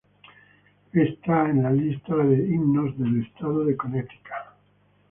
[0.93, 4.31] Está en la lista de Himnos de Estado de Connecticut.